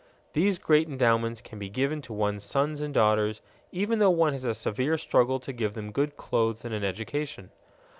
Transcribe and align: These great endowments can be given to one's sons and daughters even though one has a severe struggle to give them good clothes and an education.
These 0.33 0.57
great 0.57 0.87
endowments 0.89 1.41
can 1.41 1.59
be 1.59 1.69
given 1.69 2.01
to 2.01 2.11
one's 2.13 2.43
sons 2.43 2.81
and 2.81 2.91
daughters 2.91 3.39
even 3.71 3.99
though 3.99 4.09
one 4.09 4.33
has 4.33 4.45
a 4.45 4.55
severe 4.55 4.97
struggle 4.97 5.39
to 5.39 5.53
give 5.53 5.75
them 5.75 5.91
good 5.91 6.17
clothes 6.17 6.65
and 6.65 6.73
an 6.73 6.83
education. 6.83 7.51